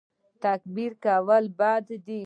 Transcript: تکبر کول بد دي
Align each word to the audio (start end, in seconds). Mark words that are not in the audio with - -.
تکبر 0.43 0.91
کول 1.05 1.43
بد 1.59 1.85
دي 2.05 2.19